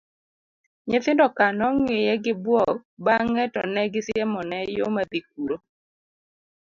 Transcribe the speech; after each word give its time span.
nyithindoka 0.87 1.43
nong'iye 1.57 2.13
gi 2.23 2.33
buok 2.43 2.75
bang'e 3.05 3.43
to 3.53 3.61
negisiemone 3.75 4.59
yo 4.77 4.87
madhi 4.95 5.19
kuro 5.29 5.55